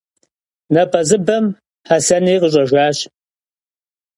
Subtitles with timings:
[0.73, 1.45] Nap'ezıp'em
[1.89, 2.97] Hesenri khış'ejjaş.